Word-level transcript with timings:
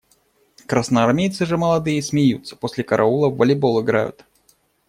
Красноармейцы 0.65 1.45
же 1.45 1.57
молодые– 1.57 2.01
смеются, 2.01 2.55
после 2.55 2.83
караула 2.83 3.29
в 3.29 3.37
волейбол 3.37 3.83
играют. 3.83 4.25